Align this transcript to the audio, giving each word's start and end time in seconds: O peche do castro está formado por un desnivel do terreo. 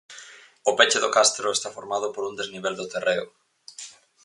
O 0.69 0.71
peche 0.77 0.99
do 1.03 1.13
castro 1.17 1.47
está 1.53 1.69
formado 1.77 2.07
por 2.15 2.23
un 2.29 2.37
desnivel 2.39 2.73
do 2.77 2.89
terreo. 2.93 3.25